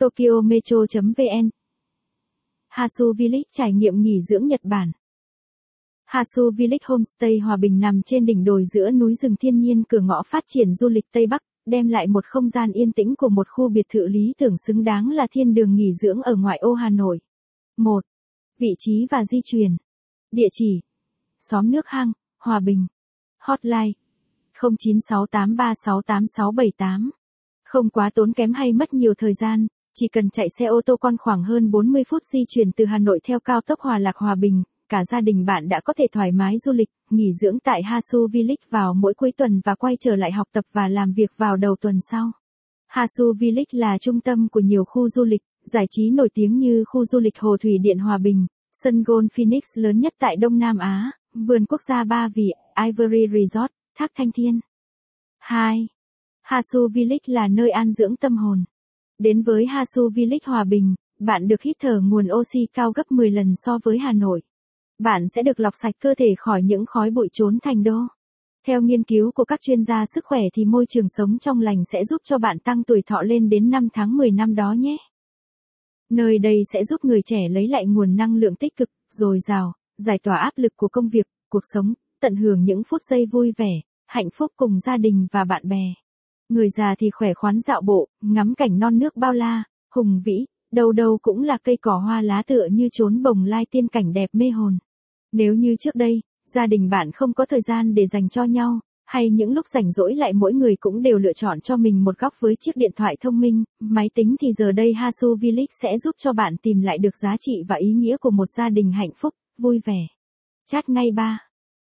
Tokyo 0.00 0.40
Metro.vn 0.44 1.50
Hasu 2.68 3.12
Village 3.12 3.48
trải 3.52 3.72
nghiệm 3.72 4.02
nghỉ 4.02 4.20
dưỡng 4.20 4.46
Nhật 4.46 4.60
Bản 4.64 4.92
Hasu 6.04 6.50
Village 6.50 6.84
Homestay 6.84 7.38
Hòa 7.38 7.56
Bình 7.56 7.80
nằm 7.80 8.02
trên 8.02 8.26
đỉnh 8.26 8.44
đồi 8.44 8.64
giữa 8.64 8.90
núi 8.90 9.14
rừng 9.14 9.36
thiên 9.36 9.60
nhiên 9.60 9.84
cửa 9.88 10.00
ngõ 10.00 10.22
phát 10.26 10.44
triển 10.46 10.74
du 10.74 10.88
lịch 10.88 11.04
Tây 11.12 11.26
Bắc, 11.26 11.42
đem 11.66 11.88
lại 11.88 12.06
một 12.06 12.24
không 12.26 12.48
gian 12.48 12.72
yên 12.72 12.92
tĩnh 12.92 13.16
của 13.16 13.28
một 13.28 13.48
khu 13.48 13.68
biệt 13.68 13.86
thự 13.88 14.06
lý 14.06 14.34
tưởng 14.38 14.58
xứng 14.58 14.84
đáng 14.84 15.10
là 15.10 15.26
thiên 15.30 15.54
đường 15.54 15.74
nghỉ 15.74 15.92
dưỡng 15.92 16.22
ở 16.22 16.36
ngoại 16.36 16.58
ô 16.58 16.72
Hà 16.72 16.90
Nội. 16.90 17.20
1. 17.76 18.04
Vị 18.58 18.74
trí 18.78 19.06
và 19.10 19.24
di 19.24 19.40
chuyển. 19.44 19.76
Địa 20.32 20.48
chỉ. 20.52 20.80
Xóm 21.40 21.70
nước 21.70 21.86
hang, 21.86 22.12
Hòa 22.38 22.60
Bình. 22.60 22.86
Hotline. 23.38 23.92
0968368678. 24.54 27.10
Không 27.64 27.90
quá 27.90 28.10
tốn 28.14 28.32
kém 28.32 28.52
hay 28.52 28.72
mất 28.72 28.94
nhiều 28.94 29.14
thời 29.18 29.34
gian, 29.34 29.66
chỉ 30.00 30.08
cần 30.08 30.30
chạy 30.30 30.46
xe 30.58 30.66
ô 30.66 30.80
tô 30.86 30.96
con 30.96 31.16
khoảng 31.16 31.42
hơn 31.42 31.70
40 31.70 32.02
phút 32.08 32.22
di 32.32 32.44
chuyển 32.48 32.72
từ 32.72 32.84
Hà 32.84 32.98
Nội 32.98 33.20
theo 33.24 33.40
cao 33.40 33.60
tốc 33.60 33.80
Hòa 33.80 33.98
Lạc 33.98 34.16
Hòa 34.16 34.34
Bình, 34.34 34.62
cả 34.88 35.04
gia 35.04 35.20
đình 35.20 35.44
bạn 35.44 35.68
đã 35.68 35.80
có 35.84 35.92
thể 35.98 36.06
thoải 36.12 36.32
mái 36.32 36.58
du 36.58 36.72
lịch, 36.72 36.88
nghỉ 37.10 37.32
dưỡng 37.40 37.58
tại 37.58 37.82
Hasu 37.82 38.28
Village 38.32 38.64
vào 38.70 38.94
mỗi 38.94 39.14
cuối 39.14 39.32
tuần 39.36 39.60
và 39.64 39.74
quay 39.74 39.96
trở 40.00 40.16
lại 40.16 40.32
học 40.32 40.48
tập 40.52 40.64
và 40.72 40.88
làm 40.88 41.12
việc 41.12 41.30
vào 41.36 41.56
đầu 41.56 41.76
tuần 41.80 41.98
sau. 42.10 42.32
Hasu 42.88 43.32
Village 43.38 43.70
là 43.72 43.98
trung 44.00 44.20
tâm 44.20 44.48
của 44.48 44.60
nhiều 44.60 44.84
khu 44.84 45.08
du 45.08 45.24
lịch, 45.24 45.42
giải 45.64 45.84
trí 45.90 46.10
nổi 46.10 46.28
tiếng 46.34 46.58
như 46.58 46.84
khu 46.86 47.04
du 47.04 47.18
lịch 47.18 47.38
Hồ 47.38 47.56
Thủy 47.56 47.78
Điện 47.82 47.98
Hòa 47.98 48.18
Bình, 48.18 48.46
sân 48.72 49.02
golf 49.02 49.28
Phoenix 49.36 49.62
lớn 49.74 50.00
nhất 50.00 50.14
tại 50.18 50.36
Đông 50.36 50.58
Nam 50.58 50.78
Á, 50.78 51.10
vườn 51.34 51.66
quốc 51.66 51.80
gia 51.88 52.04
Ba 52.04 52.28
Vì, 52.34 52.50
Ivory 52.86 53.26
Resort, 53.32 53.72
Thác 53.98 54.10
Thanh 54.14 54.32
Thiên. 54.32 54.60
2. 55.38 55.88
Hasu 56.42 56.88
Village 56.94 57.24
là 57.26 57.48
nơi 57.48 57.70
an 57.70 57.92
dưỡng 57.92 58.16
tâm 58.16 58.36
hồn. 58.36 58.64
Đến 59.20 59.42
với 59.42 59.66
Hasu 59.66 60.08
Village 60.14 60.44
Hòa 60.46 60.64
Bình, 60.64 60.94
bạn 61.18 61.48
được 61.48 61.62
hít 61.62 61.76
thở 61.80 62.00
nguồn 62.00 62.28
oxy 62.32 62.66
cao 62.72 62.92
gấp 62.92 63.12
10 63.12 63.30
lần 63.30 63.54
so 63.56 63.78
với 63.84 63.98
Hà 63.98 64.12
Nội. 64.12 64.42
Bạn 64.98 65.28
sẽ 65.34 65.42
được 65.42 65.60
lọc 65.60 65.72
sạch 65.82 65.94
cơ 66.00 66.14
thể 66.18 66.26
khỏi 66.38 66.62
những 66.62 66.86
khói 66.86 67.10
bụi 67.10 67.28
trốn 67.32 67.58
thành 67.62 67.82
đô. 67.82 67.98
Theo 68.66 68.80
nghiên 68.80 69.02
cứu 69.02 69.32
của 69.32 69.44
các 69.44 69.60
chuyên 69.60 69.84
gia 69.84 70.04
sức 70.14 70.24
khỏe 70.24 70.40
thì 70.54 70.64
môi 70.64 70.84
trường 70.88 71.08
sống 71.08 71.38
trong 71.38 71.60
lành 71.60 71.82
sẽ 71.92 72.04
giúp 72.04 72.20
cho 72.24 72.38
bạn 72.38 72.58
tăng 72.58 72.84
tuổi 72.84 73.02
thọ 73.06 73.22
lên 73.22 73.48
đến 73.48 73.70
5 73.70 73.88
tháng 73.92 74.16
10 74.16 74.30
năm 74.30 74.54
đó 74.54 74.72
nhé. 74.72 74.96
Nơi 76.10 76.38
đây 76.38 76.62
sẽ 76.72 76.84
giúp 76.84 77.04
người 77.04 77.20
trẻ 77.24 77.48
lấy 77.50 77.68
lại 77.68 77.86
nguồn 77.86 78.16
năng 78.16 78.34
lượng 78.34 78.56
tích 78.56 78.76
cực, 78.76 78.88
dồi 79.10 79.38
dào, 79.48 79.72
giải 79.98 80.18
tỏa 80.22 80.36
áp 80.36 80.52
lực 80.56 80.72
của 80.76 80.88
công 80.88 81.08
việc, 81.08 81.26
cuộc 81.50 81.62
sống, 81.74 81.94
tận 82.20 82.36
hưởng 82.36 82.64
những 82.64 82.82
phút 82.88 83.00
giây 83.10 83.26
vui 83.26 83.52
vẻ, 83.56 83.72
hạnh 84.06 84.28
phúc 84.34 84.52
cùng 84.56 84.80
gia 84.80 84.96
đình 84.96 85.26
và 85.32 85.44
bạn 85.44 85.68
bè. 85.68 85.99
Người 86.50 86.68
già 86.70 86.94
thì 86.98 87.10
khỏe 87.10 87.34
khoắn 87.34 87.60
dạo 87.60 87.80
bộ, 87.80 88.08
ngắm 88.20 88.54
cảnh 88.54 88.78
non 88.78 88.98
nước 88.98 89.16
bao 89.16 89.32
la, 89.32 89.62
hùng 89.94 90.22
vĩ, 90.24 90.46
đâu 90.72 90.92
đâu 90.92 91.18
cũng 91.22 91.42
là 91.42 91.58
cây 91.62 91.76
cỏ 91.76 91.98
hoa 91.98 92.22
lá 92.22 92.42
tựa 92.46 92.66
như 92.72 92.88
trốn 92.92 93.22
bồng 93.22 93.44
lai 93.44 93.66
tiên 93.70 93.88
cảnh 93.88 94.12
đẹp 94.12 94.30
mê 94.32 94.50
hồn. 94.50 94.78
Nếu 95.32 95.54
như 95.54 95.76
trước 95.76 95.94
đây, 95.94 96.20
gia 96.46 96.66
đình 96.66 96.88
bạn 96.88 97.12
không 97.12 97.32
có 97.32 97.46
thời 97.46 97.60
gian 97.60 97.94
để 97.94 98.06
dành 98.06 98.28
cho 98.28 98.44
nhau, 98.44 98.80
hay 99.04 99.30
những 99.30 99.52
lúc 99.52 99.68
rảnh 99.68 99.92
rỗi 99.92 100.14
lại 100.14 100.32
mỗi 100.32 100.52
người 100.52 100.76
cũng 100.76 101.02
đều 101.02 101.18
lựa 101.18 101.32
chọn 101.32 101.60
cho 101.60 101.76
mình 101.76 102.04
một 102.04 102.18
góc 102.18 102.34
với 102.40 102.56
chiếc 102.56 102.76
điện 102.76 102.92
thoại 102.96 103.16
thông 103.20 103.40
minh, 103.40 103.64
máy 103.80 104.10
tính 104.14 104.36
thì 104.40 104.52
giờ 104.52 104.72
đây 104.72 104.94
Hasu 104.94 105.36
Village 105.40 105.72
sẽ 105.82 105.98
giúp 105.98 106.14
cho 106.18 106.32
bạn 106.32 106.56
tìm 106.56 106.80
lại 106.80 106.98
được 106.98 107.16
giá 107.22 107.36
trị 107.40 107.62
và 107.68 107.76
ý 107.76 107.92
nghĩa 107.92 108.16
của 108.16 108.30
một 108.30 108.46
gia 108.56 108.68
đình 108.68 108.92
hạnh 108.92 109.12
phúc, 109.16 109.34
vui 109.58 109.80
vẻ. 109.84 110.06
Chat 110.66 110.88
ngay 110.88 111.10
ba. 111.10 111.38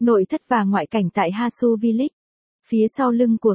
Nội 0.00 0.24
thất 0.28 0.42
và 0.48 0.64
ngoại 0.64 0.86
cảnh 0.86 1.10
tại 1.14 1.30
Hasu 1.32 1.76
Village. 1.76 2.14
Phía 2.68 2.86
sau 2.96 3.10
lưng 3.10 3.38
cuộc. 3.38 3.54